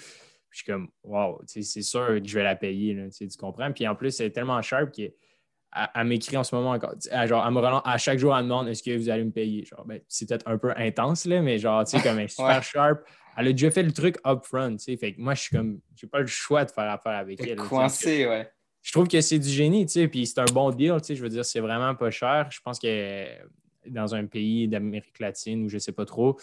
[0.55, 3.73] je suis comme, wow, c'est sûr que je vais la payer, tu comprends?
[3.73, 5.11] Puis en plus, c'est tellement sharp qu'elle
[6.05, 6.93] m'écrit en ce moment encore.
[7.25, 9.65] genre, me à chaque jour, elle me demande est-ce que vous allez me payer?
[9.65, 12.27] Genre, ben, c'est peut-être un peu intense, là, mais genre, tu sais, comme elle est
[12.29, 13.01] super sharp.
[13.35, 14.95] Elle a déjà fait le truc upfront, tu sais.
[14.95, 17.57] Fait que moi, je suis comme, j'ai pas le choix de faire affaire avec elle.
[17.57, 18.49] Coincé, ouais.
[18.81, 21.15] Je trouve que c'est du génie, tu sais, puis c'est un bon deal, tu sais.
[21.17, 22.47] Je veux dire, c'est vraiment pas cher.
[22.49, 23.25] Je pense que
[23.87, 26.37] dans un pays d'Amérique latine ou je sais pas trop,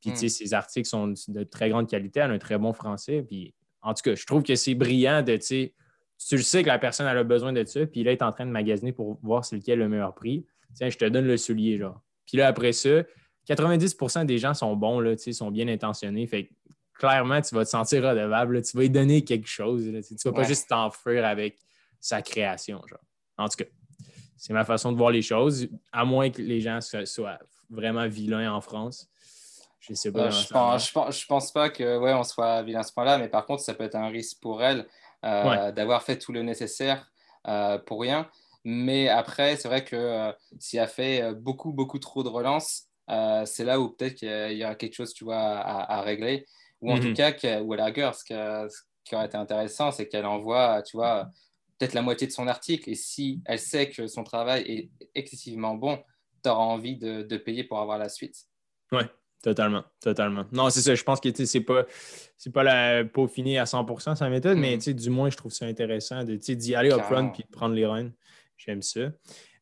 [0.00, 0.28] puis, tu sais, hmm.
[0.28, 3.94] ses articles sont de très grande qualité, elle a un très bon français, puis en
[3.94, 5.74] tout cas, je trouve que c'est brillant de, tu sais,
[6.18, 8.32] tu le sais que la personne a besoin de ça, puis là, elle est en
[8.32, 10.44] train de magasiner pour voir c'est lequel le meilleur prix.
[10.74, 12.00] Tiens, je te donne le soulier, genre.
[12.26, 13.02] Puis là, après ça,
[13.48, 16.26] 90% des gens sont bons, là, sont bien intentionnés.
[16.26, 16.50] Fait
[16.94, 18.62] clairement, tu vas te sentir redevable.
[18.62, 19.84] tu vas lui donner quelque chose.
[19.84, 21.58] tu ne vas pas juste t'enfuir avec
[22.00, 22.82] sa création.
[22.86, 23.00] Genre.
[23.38, 23.70] En tout cas,
[24.36, 27.38] c'est ma façon de voir les choses, à moins que les gens soient
[27.70, 29.08] vraiment vilains en France.
[29.80, 30.26] Je sais pas.
[30.26, 33.28] Euh, je, pense, je, pense, pas que ouais, on soit vilain à ce point-là, mais
[33.28, 34.86] par contre, ça peut être un risque pour elle
[35.24, 37.10] euh, d'avoir fait tout le nécessaire
[37.46, 38.28] euh, pour rien.
[38.64, 42.86] Mais après, c'est vrai que s'il a fait beaucoup, beaucoup trop de relances,
[43.46, 46.44] c'est là où peut-être qu'il y, aura quelque chose tu vois, à, régler.
[46.80, 47.14] Ou en tout mhm.
[47.14, 51.28] cas, ou à la rigueur, ce, qui aurait été intéressant, c'est qu'elle envoie, tu vois,
[51.78, 52.90] peut-être la moitié de son article.
[52.90, 56.02] Et si elle sait que son travail est excessivement bon,
[56.42, 58.36] tu auras envie de, de, payer pour avoir la suite.
[58.92, 59.08] Ouais,
[59.42, 60.44] Totalement, totalement.
[60.50, 60.94] Non, c'est ça.
[60.94, 61.84] Je pense que c'est pas,
[62.52, 64.94] pas la peaufiner à 100% sa méthode, mais mm-hmm.
[64.94, 68.12] du moins, je trouve ça intéressant d'y aller up front et de prendre les rênes.
[68.56, 69.12] J'aime ça.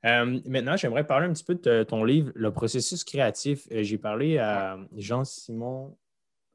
[0.07, 3.67] Euh, maintenant, j'aimerais parler un petit peu de ton livre, Le processus créatif.
[3.73, 5.97] Euh, j'ai parlé à Jean-Simon,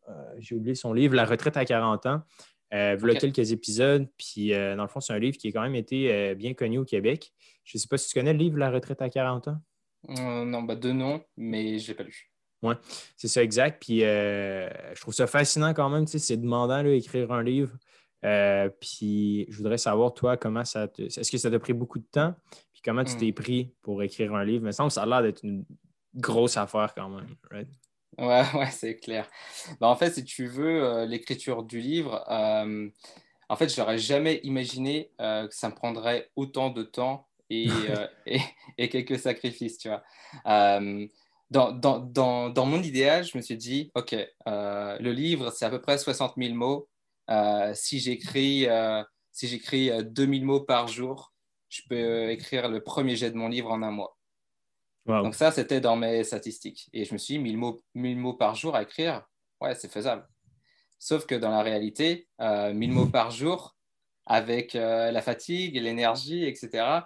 [0.09, 2.21] euh, j'ai oublié son livre, La retraite à 40 ans.
[2.73, 4.07] Euh, voilà quelques épisodes.
[4.17, 6.85] Puis, dans le fond, c'est un livre qui a quand même été bien connu au
[6.85, 7.33] Québec.
[7.65, 9.57] Je ne sais pas si tu connais le livre La retraite à 40 ans?
[10.07, 12.30] non, bah, deux noms, mais je ne l'ai pas lu.
[12.63, 12.75] Oui,
[13.17, 13.81] c'est ça, exact.
[13.81, 16.05] Puis euh, je trouve ça fascinant quand même.
[16.05, 17.71] C'est demandant d'écrire un livre.
[18.23, 21.01] Euh, puis je voudrais savoir, toi, comment ça te.
[21.01, 22.35] Est-ce que ça t'a pris beaucoup de temps?
[22.73, 23.33] Puis comment tu t'es hmm.
[23.33, 24.63] pris pour écrire un livre?
[24.63, 25.65] Il me semble que ça a l'air d'être une
[26.15, 27.35] grosse affaire quand même.
[27.49, 27.67] Right?
[28.19, 29.27] Ouais, ouais, c'est clair.
[29.79, 34.39] Ben, en fait, si tu veux, euh, l'écriture du livre, en fait, je n'aurais jamais
[34.43, 37.69] imaginé que ça me prendrait autant de temps et,
[38.27, 38.39] et,
[38.77, 40.03] et, quelques sacrifices, tu vois
[41.51, 44.15] dans, dans, dans, mon idéal, je me suis dit, OK,
[44.47, 46.89] euh, le livre, c'est à peu près 60 000 mots.
[47.73, 48.67] si j'écris
[49.33, 51.33] si j'écris 2000 mots par jour,
[51.69, 54.17] je peux écrire le premier jet de mon livre en un mois.
[55.05, 56.89] Donc ça, c'était dans mes statistiques.
[56.93, 59.23] Et je me suis dit, 1000 mots, 1000 mots par jour à écrire,
[59.59, 60.27] ouais, c'est faisable.
[60.99, 63.75] Sauf que dans la réalité, 1000 mots par jour,
[64.25, 67.01] avec la fatigue, l'énergie, etc.,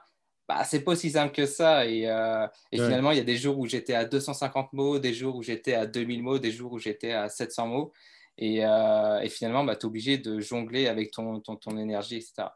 [0.47, 1.85] bah, c'est pas aussi simple que ça.
[1.85, 5.35] Et, euh, finalement, il y a des jours où j'étais à 250 mots, des jours
[5.35, 7.93] où j'étais à 2000 mots, des jours où j'étais à 700 mots.
[8.37, 12.49] Et, euh, finalement, bah, tu es obligé de jongler avec ton, ton, ton, énergie, etc.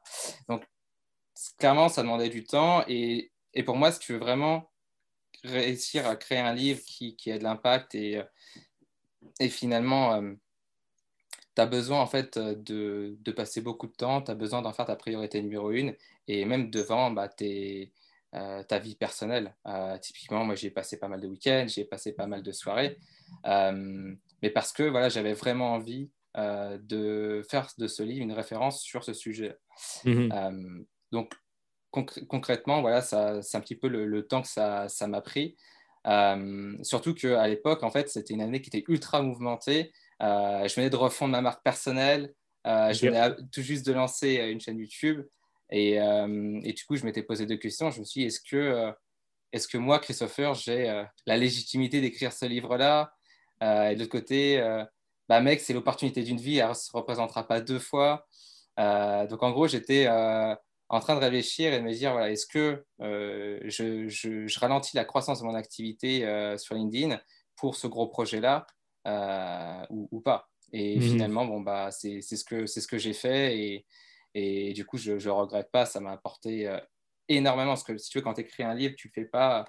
[0.47, 0.63] Donc,
[1.58, 2.84] clairement, ça demandait du temps.
[2.88, 4.69] Et, et, pour moi, si tu veux vraiment
[5.43, 8.23] réussir à créer un livre qui, qui a de l'impact et, euh,
[9.39, 10.21] et finalement
[11.56, 14.74] tu as besoin en fait de, de, passer beaucoup de temps, tu as besoin d'en
[14.74, 15.96] faire ta priorité numéro une
[16.28, 17.92] et même devant bah, tes,
[18.36, 19.56] euh, ta vie personnelle.
[19.68, 22.98] Euh, typiquement, moi j'ai passé pas mal de week-ends, j'ai passé pas mal de soirées,
[23.46, 28.82] euh, mais parce que voilà, j'avais vraiment envie de faire de ce livre une référence
[28.82, 29.58] sur ce sujet.
[30.06, 31.34] Mmh donc
[31.92, 35.58] concrètement, voilà, ça, c'est un petit peu le, le temps que ça, ça m'a pris.
[36.84, 39.92] Surtout qu'à l'époque, en fait, c'était une année qui était ultra mouvementée.
[40.22, 42.34] Euh, je venais de refondre ma marque personnelle.
[42.68, 45.26] Euh, je venais tout juste de lancer euh, une chaîne YouTube.
[45.72, 47.92] Et, et, du coup, je m'étais posé deux questions.
[47.92, 48.92] Je me suis dit, est-ce que,
[49.52, 53.14] est que moi, Christopher, j'ai la légitimité d'écrire ce livre-là?
[53.62, 54.60] Et de l'autre côté,
[55.28, 58.26] bah, mec, c'est l'opportunité d'une vie, elle ne se représentera pas deux fois.
[58.80, 60.08] donc, en gros, j'étais
[60.89, 64.95] en train de réfléchir et de me dire, voilà, est-ce que je, je, je, ralentis
[64.95, 66.21] la croissance de mon activité
[66.58, 67.19] sur LinkedIn
[67.56, 68.65] pour ce gros projet-là
[69.08, 70.49] euh, ou, pas?
[70.71, 71.02] Et mhm.
[71.02, 73.86] finalement, bon, bah, c'est ce que, ce que j'ai fait et,
[74.34, 75.86] et, du coup, je ne regrette pas.
[75.86, 76.80] Ça m'a apporté euh,
[77.28, 77.71] énormément.
[77.71, 79.65] Parce que si tu veux, quand tu écris un livre, tu ne fais pas,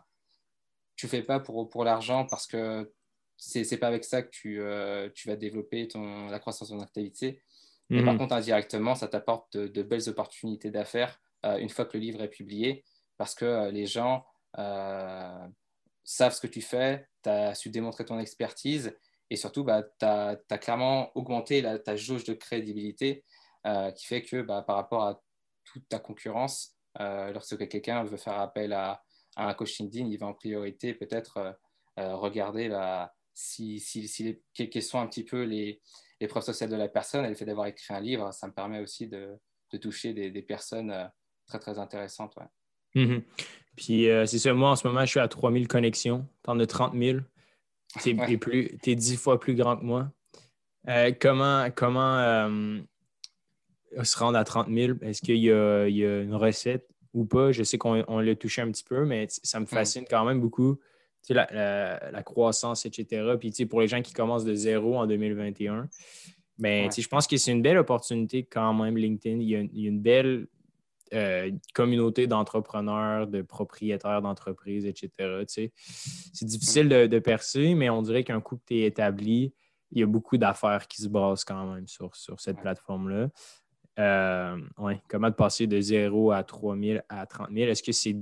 [0.96, 2.92] tu fais pas pour, pour l'argent parce que
[3.36, 6.76] c'est n'est pas avec ça que tu, euh, tu vas développer ton, la croissance de
[6.76, 7.42] ton activité.
[7.90, 8.20] Mais par mhm.
[8.20, 12.84] contre, indirectement, ça t'apporte de, belles opportunités d'affaires une fois que le livre est publié
[13.16, 14.24] parce que les gens
[14.54, 18.94] savent ce que tu fais, tu as su démontrer ton expertise
[19.30, 23.24] et surtout, bah, tu as, clairement augmenté ta jauge de crédibilité
[23.66, 25.22] euh, qui fait que bah, par rapport à
[25.64, 29.02] toute ta concurrence, euh, lorsque quelqu'un veut faire appel à,
[29.36, 31.56] un coach LinkedIn, il va en priorité peut-être
[31.98, 35.80] euh, regarder bah, si, si, si quelles sont un petit peu les,
[36.20, 38.52] les, preuves sociales de la personne et le fait d'avoir écrit un livre, ça me
[38.52, 39.36] permet aussi de,
[39.72, 40.94] de toucher des, des, personnes
[41.46, 42.34] très, très intéressantes.
[42.36, 43.02] Ouais.
[43.02, 43.22] Mm-hmm.
[43.76, 46.26] Puis c'est ça, moi en ce moment, je suis à 3000 connexions.
[46.44, 47.20] Tu en as 30 000.
[48.02, 50.10] Tu es, dix fois plus grand que moi.
[50.88, 52.78] Euh, comment comment euh,
[54.02, 54.98] se rendre à 30 000?
[55.02, 57.52] Est-ce qu'il y, y, a une recette ou pas?
[57.52, 60.78] Je sais qu'on l'a touché un petit peu, mais ça me fascine quand même beaucoup.
[61.28, 63.34] La, la, croissance, etc.
[63.38, 65.88] Puis pour les gens qui commencent de zéro en 2021,
[66.58, 69.38] ben, je pense que c'est une belle opportunité quand même, LinkedIn.
[69.38, 70.46] il y a une belle
[71.12, 75.42] euh, communauté d'entrepreneurs, de propriétaires d'entreprises, etc.
[75.48, 79.52] C'est difficile de, percer, mais on dirait qu'un coup que tu es établi,
[79.90, 83.28] il y a beaucoup d'affaires qui se basent quand même sur, sur cette plateforme-là.
[83.98, 84.56] Euh,
[85.08, 87.68] comment de passer de 0 à 3 000 à 30 000?
[87.68, 88.14] Est-ce que c'est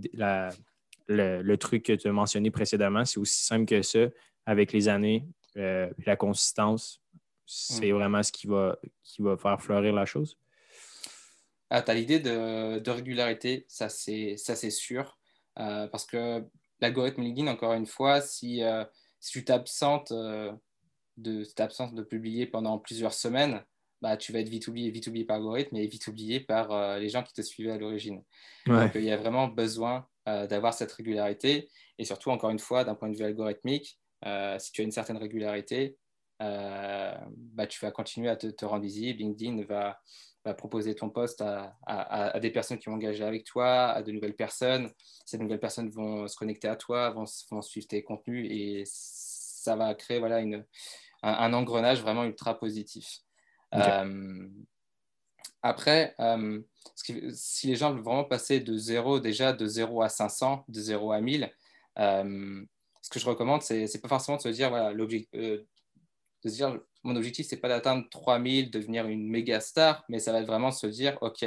[1.09, 3.05] le, truc que tu as mentionné précédemment?
[3.05, 4.07] C'est aussi simple que ça
[4.47, 7.01] avec les années, euh, la consistance?
[7.47, 7.95] C'est mm.
[7.95, 10.37] vraiment ce qui va, qui va faire fleurir la chose?
[11.71, 15.19] Ah, tu as l'idée de, régularité, ça c'est sûr.
[15.59, 16.45] Euh, parce que
[16.81, 18.85] l'algorithme LinkedIn, encore une fois, si, euh,
[19.21, 20.53] si tu t'absentes euh,
[21.17, 23.63] de, de publier pendant plusieurs semaines,
[24.01, 27.09] bah, tu vas être vite oublié, vite oublié par l'algorithme et vite oublié par les
[27.09, 28.23] gens qui te suivaient à l'origine.
[28.67, 30.07] Donc il y a vraiment besoin
[30.49, 31.69] d'avoir cette régularité.
[31.99, 33.99] Et surtout, encore une fois, d'un point de vue algorithmique,
[34.59, 35.97] si tu as une certaine régularité,
[36.41, 39.21] bah, tu vas continuer à te, te rendre visible.
[39.21, 40.01] LinkedIn va,
[40.55, 41.43] proposer ton poste
[41.87, 44.91] à, des personnes qui vont engager avec toi, à de nouvelles personnes.
[45.27, 47.27] Ces nouvelles personnes vont se connecter à toi, vont,
[47.63, 50.65] suivre tes contenus et ça va créer voilà, une,
[51.23, 53.21] un, engrenage vraiment ultra positif.
[53.75, 54.49] Euh,
[55.63, 56.61] après, euh,
[56.95, 61.13] si les gens veulent vraiment passer de 0 déjà, de 0 à 500, de 0
[61.13, 61.51] à 1000,
[61.99, 62.65] euh,
[63.03, 66.79] ce que je recommande, c'est pas forcément de se dire, voilà, l'objectif, de se dire
[67.05, 70.71] mon objectif, c'est pas d'atteindre 3000, devenir une méga star, mais ça va être vraiment
[70.71, 71.45] se dire, OK,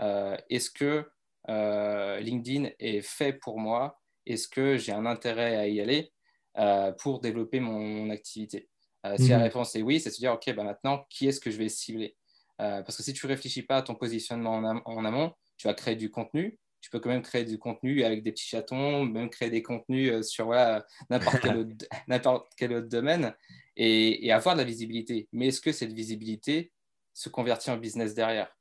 [0.00, 1.08] euh, est-ce que
[1.48, 4.00] euh, LinkedIn est fait pour moi?
[4.26, 6.12] Est-ce que j'ai un intérêt à y aller
[6.58, 8.68] euh, pour développer mon, activité?
[9.16, 9.44] Si la mhm.
[9.44, 12.16] réponse est oui, c'est se dire, OK, bah maintenant, qui est-ce que je vais cibler?
[12.58, 16.10] Parce que si tu réfléchis pas à ton positionnement en, amont, tu vas créer du
[16.10, 19.62] contenu, tu peux quand même créer du contenu avec des petits chatons, même créer des
[19.62, 20.48] contenus sur
[21.10, 23.34] n'importe quel, autre domaine
[23.76, 25.28] et, avoir de la visibilité.
[25.32, 26.72] Mais est-ce que cette visibilité,
[27.14, 28.54] se convertit en business derrière?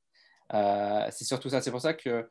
[1.11, 1.61] c'est surtout ça.
[1.61, 2.27] C'est pour ça que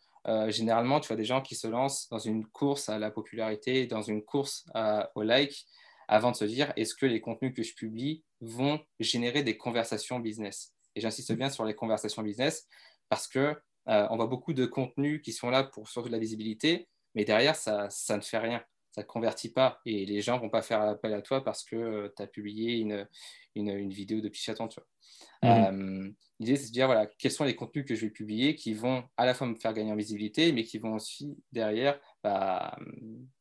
[0.49, 4.03] généralement, tu vois des gens qui se lancent dans une course à la popularité, dans
[4.03, 4.67] une course
[5.15, 5.67] au like,
[6.09, 10.21] avant de se dire est-ce que les contenus que je publie vont générer des conversations
[10.21, 10.76] business?
[10.97, 12.67] Et j'insiste bien sur les conversations business
[13.09, 13.55] parce que
[13.87, 17.55] on voit beaucoup de contenus qui sont là pour surtout de la visibilité, mais derrière,
[17.55, 18.61] ça, ça ne fait rien
[18.97, 21.63] ça ne convertit pas et les gens ne vont pas faire appel à toi parce
[21.63, 23.07] que euh, tu as publié une,
[23.55, 24.69] une, vidéo de petit mhm.
[25.45, 28.73] euh, L'idée, c'est de dire voilà, quels sont les contenus que je vais publier qui
[28.73, 32.79] vont à la fois me faire gagner en visibilité, mais qui vont aussi derrière bah,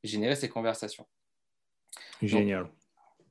[0.03, 1.07] générer ces conversations.
[2.21, 2.69] Génial.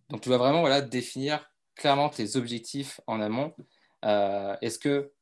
[0.08, 3.54] Donc, tu vas vraiment voilà, définir clairement tes objectifs en amont.
[4.04, 5.12] Euh, est-ce que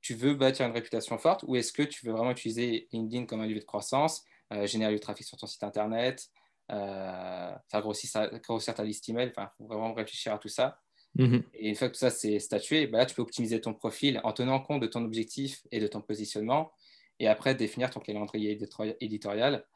[0.00, 3.40] tu veux bâtir une réputation forte ou est-ce que tu veux vraiment utiliser LinkedIn comme
[3.40, 6.28] un lieu de croissance euh, générer du trafic sur ton site internet,
[6.70, 9.30] euh, faire grossir, grossir, ta liste email?
[9.30, 10.78] Enfin, faut vraiment réfléchir à tout ça.
[11.16, 11.42] Mhm.
[11.54, 14.20] Et une fois que tout ça c'est statué, bah là, tu peux optimiser ton profil
[14.22, 16.72] en tenant compte de ton objectif et de ton positionnement.
[17.18, 18.58] Et après, définir ton calendrier
[19.00, 19.66] éditorial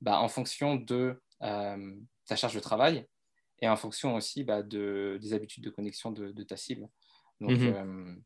[0.00, 1.94] bah, en fonction de euh,
[2.26, 3.06] ta charge de travail
[3.60, 6.88] et en fonction aussi bah, de, des habitudes de connexion de, ta cible.
[7.40, 8.22] Donc, mhm.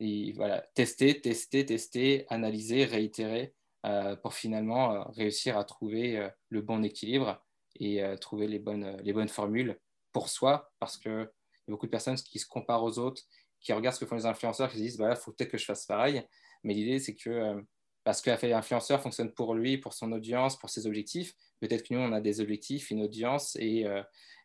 [0.00, 3.54] et voilà, tester, tester, tester, analyser, réitérer
[3.86, 7.40] euh, pour finalement euh, réussir à trouver euh, le bon équilibre
[7.78, 9.78] et trouver les bonnes, les bonnes formules
[10.10, 11.28] pour soi, parce qu'il y a
[11.68, 13.20] beaucoup de personnes qui se comparent aux autres,
[13.60, 15.58] qui regardent ce que font les influenceurs, qui se disent, il bah faut peut-être que
[15.58, 16.22] je fasse pareil.
[16.64, 17.62] Mais l'idée, c'est que
[18.06, 22.00] parce que l'influenceur fonctionne pour lui, pour son audience, pour ses objectifs, peut-être que nous,
[22.00, 23.84] on a des objectifs, une audience et,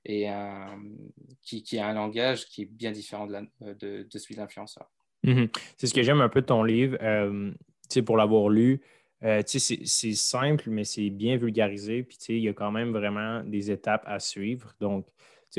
[0.04, 0.82] et un,
[1.44, 4.90] qui, a un langage qui est bien différent de, de celui de l'influenceur.
[5.24, 5.56] Mm-hmm.
[5.78, 6.98] C'est ce que j'aime un peu de ton livre.
[7.88, 8.82] sais pour l'avoir lu,
[9.24, 12.02] euh, c'est simple, mais c'est bien vulgarisé.
[12.02, 14.74] Puis il y a quand même vraiment des étapes à suivre.
[14.80, 15.06] Donc,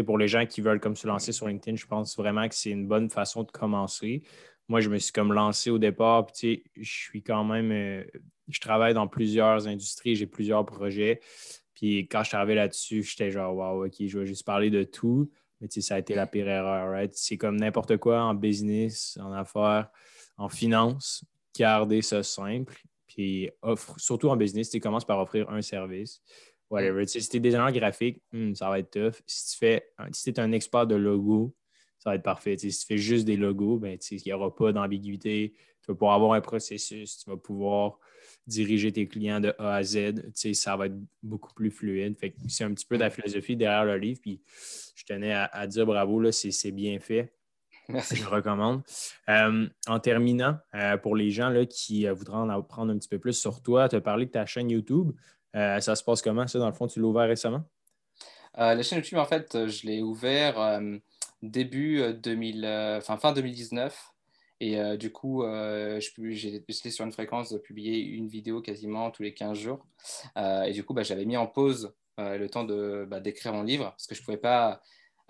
[0.05, 2.71] pour les gens qui veulent comme se lancer sur LinkedIn, je pense vraiment que c'est
[2.71, 4.23] une bonne façon de commencer.
[4.73, 8.05] Moi, je me suis comme lancé au départ, puis je suis quand même, euh,
[8.49, 11.21] je travaille dans plusieurs industries, j'ai plusieurs projets.
[11.75, 15.31] Puis quand je arrivé là-dessus, j'étais genre, wow, OK, je vais juste parler de tout.
[15.61, 19.91] Mais ça a été la pire erreur, C'est comme n'importe quoi en business, en affaires,
[20.39, 21.23] en finance.
[21.55, 22.75] Garder ça simple
[23.07, 26.23] puis offre, surtout en business, tu commences par offrir un service.
[26.71, 27.07] Whatever.
[27.07, 29.21] Si tu es designer graphique, hmm, ça va être tough.
[29.27, 31.55] Si tu fais, si es un expert de logo,
[32.03, 32.57] ça va être parfait.
[32.59, 35.55] si tu fais juste des logos, ben, il n'y aura pas d'ambiguïté.
[35.83, 37.99] Tu vas pouvoir avoir un processus, tu vas pouvoir
[38.47, 40.15] diriger tes clients de A à Z.
[40.35, 42.17] Ça va être beaucoup plus fluide.
[42.49, 44.21] c'est un petit peu de la philosophie derrière le livre.
[44.21, 44.41] Puis
[44.97, 47.33] je tenais à, à dire bravo, c'est bien fait.
[47.89, 48.17] Merci.
[48.17, 48.83] Je recommande.
[49.29, 53.09] Euh, en terminant, euh, pour les gens là, qui euh, voudraient en apprendre un petit
[53.09, 55.13] peu plus sur toi, tu as parlé de ta chaîne YouTube.
[55.55, 56.59] ça se passe comment, ça?
[56.59, 57.63] Dans le fond, tu l'as ouvert récemment?
[58.57, 60.81] la chaîne YouTube, en fait, je l'ai ouvert
[61.43, 62.67] début 2000,
[62.99, 64.11] enfin, fin 2019.
[64.61, 65.45] Et du coup,
[65.99, 69.85] j'étais sur une fréquence de publier une vidéo quasiment tous les 15 jours.
[70.37, 74.07] et du coup, bah, j'avais mis en pause le temps bah, d'écrire mon livre parce
[74.07, 74.81] que je ne pouvais pas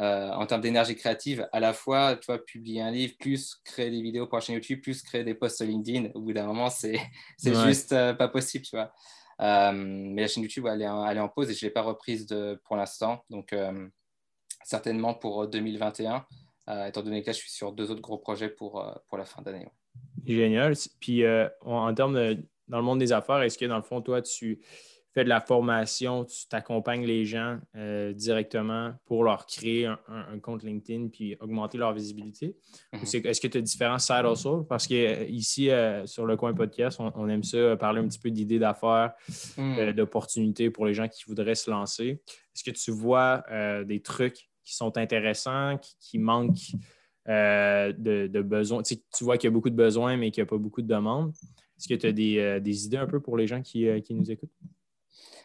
[0.00, 3.90] euh, en termes d'énergie créative, à la fois, tu vois, publier un livre, plus créer
[3.90, 6.10] des vidéos pour la chaîne YouTube, plus créer des posts sur LinkedIn.
[6.14, 6.98] Au bout d'un moment, c'est
[7.44, 8.92] juste euh, pas possible, tu vois.
[9.40, 11.68] Euh, mais la chaîne YouTube, elle est en, elle est en pause et je ne
[11.68, 13.24] l'ai pas reprise de, pour l'instant.
[13.30, 13.54] Donc,
[14.64, 16.24] certainement pour 2021,
[16.86, 19.42] étant donné que là, je suis sur deux autres gros projets pour, pour la fin
[19.42, 19.68] d'année.
[20.24, 20.74] Génial.
[21.00, 21.24] Puis,
[21.62, 24.60] en termes de, dans le monde des affaires, est-ce que dans le fond, toi, tu
[25.12, 30.62] fais de la formation, tu t'accompagnes les gens euh, directement pour leur créer un, compte
[30.62, 32.56] LinkedIn puis augmenter leur visibilité?
[32.92, 33.26] Mhm.
[33.26, 34.64] Est-ce que tu as différents side hustles?
[34.68, 38.58] Parce qu'ici, euh, sur le coin podcast, on, aime ça parler un petit peu d'idées
[38.58, 39.12] d'affaires,
[39.58, 39.78] mhm.
[39.78, 42.22] euh, d'opportunités pour les gens qui voudraient se lancer.
[42.54, 43.44] Est-ce que tu vois
[43.84, 46.72] des trucs qui sont intéressants, qui, manquent
[47.26, 48.82] de, besoins?
[48.82, 50.88] Tu, vois qu'il y a beaucoup de besoins, mais qu'il n'y a pas beaucoup de
[50.88, 51.32] demandes.
[51.78, 54.50] Est-ce que tu as des, idées un peu pour les gens qui nous écoutent?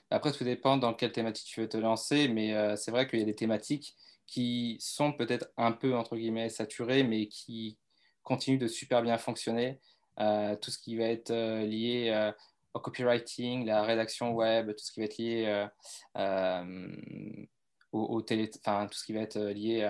[0.10, 3.20] Après, tout dépend dans quelle thématique tu veux te lancer, mais euh, c'est vrai qu'il
[3.20, 7.78] y a des thématiques qui sont peut-être un peu, entre guillemets, saturées, mais qui
[8.24, 9.80] continuent de super bien fonctionner.
[10.20, 12.32] Euh, tout ce qui va être euh, lié
[12.74, 15.68] au copywriting, la rédaction web, tout ce qui va être lié
[17.98, 19.84] au, télé, enfin, tout ce qui va être lié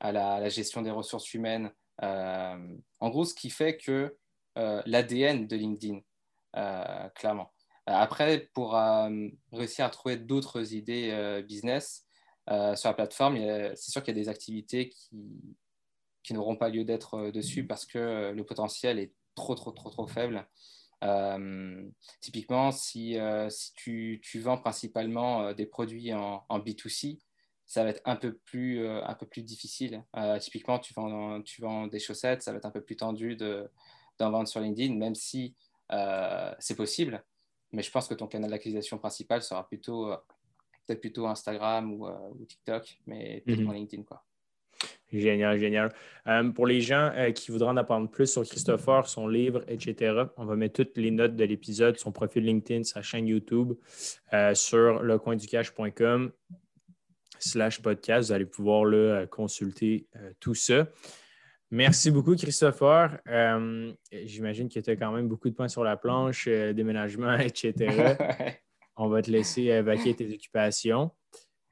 [0.00, 1.70] à la, à, la, gestion des ressources humaines.
[2.00, 4.16] en gros, ce qui fait que
[4.56, 6.00] l'ADN de LinkedIn,
[7.14, 7.54] clairement.
[7.86, 12.06] Après, pour euh, réussir à trouver d'autres idées euh, business
[12.48, 13.36] euh, sur la plateforme,
[13.76, 15.56] c'est sûr qu'il y a des activités qui,
[16.22, 20.06] qui n'auront pas lieu d'être dessus parce que le potentiel est trop, trop, trop, trop
[20.06, 20.46] faible.
[22.20, 23.18] typiquement, si,
[23.50, 27.18] si tu, tu, vends principalement des produits en, en B2C,
[27.66, 30.04] ça va être un peu plus, un peu plus difficile.
[30.40, 34.30] typiquement, tu vends, tu vends des chaussettes, ça va être un peu plus tendu d'en
[34.30, 35.54] vendre sur LinkedIn, même si
[36.58, 37.24] c'est possible.
[37.72, 40.12] Mais je pense que ton canal d'acquisition principal sera plutôt
[40.86, 42.08] peut-être plutôt Instagram ou,
[42.46, 43.74] TikTok, mais plutôt mhm.
[43.74, 44.02] LinkedIn.
[44.02, 44.22] Quoi.
[45.12, 45.92] Génial, génial.
[46.26, 50.24] Euh, pour les gens euh, qui voudraient en apprendre plus sur Christopher, son livre, etc.,
[50.36, 53.74] on va mettre toutes les notes de l'épisode, son profil LinkedIn, sa chaîne YouTube
[54.32, 56.32] euh, sur lecoinducash.com
[57.48, 58.28] slash podcast.
[58.28, 60.06] Vous allez pouvoir le consulter
[60.40, 60.88] tout ça.
[61.70, 63.18] Merci beaucoup, Christopher.
[64.12, 68.16] J'imagine que tu as quand même beaucoup de points sur la planche, déménagement, etc.
[68.96, 71.10] on va te laisser évacuer tes occupations.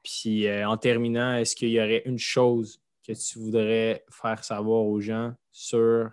[0.02, 5.00] Puis en terminant, est-ce qu'il y aurait une chose que tu voudrais faire savoir aux
[5.00, 6.10] gens sur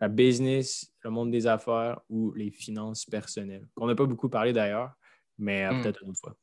[0.00, 3.66] la business, le monde des affaires ou les finances personnelles?
[3.76, 4.92] On n'a pas beaucoup parlé d'ailleurs,
[5.38, 5.82] mais euh, hmm.
[5.82, 6.36] peut-être une autre fois.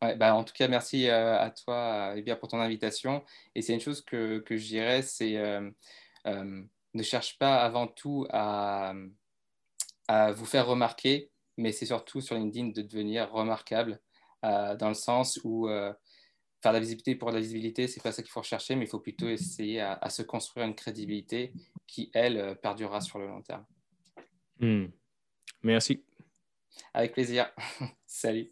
[0.00, 3.24] Bah, en tout cas, merci euh, à toi et bien pour ton invitation.
[3.54, 5.70] Et c'est une chose que, que je dirais, c'est euh,
[6.24, 8.94] ne cherche pas avant tout à,
[10.08, 14.00] à, vous faire remarquer, mais c'est surtout sur LinkedIn de devenir remarquable
[14.42, 15.68] dans le sens où
[16.62, 18.98] faire la visibilité pour la visibilité, c'est pas ça qu'il faut rechercher, mais il faut
[18.98, 21.52] plutôt essayer à, se construire une crédibilité
[21.86, 23.64] qui, elle, euh, perdurera sur le long terme.
[24.60, 24.86] Hmm.
[25.62, 26.04] Merci.
[26.92, 27.50] Avec plaisir.
[28.06, 28.50] Salut.